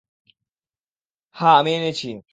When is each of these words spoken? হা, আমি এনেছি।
হা, 1.35 1.49
আমি 1.59 1.71
এনেছি। 1.77 2.07